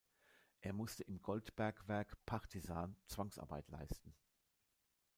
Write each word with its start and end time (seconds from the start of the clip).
Er 0.61 0.73
musste 0.73 1.03
im 1.03 1.21
Goldbergwerk 1.21 2.17
„Partisan“ 2.25 2.95
Zwangsarbeit 3.07 3.69
leisten. 3.69 4.15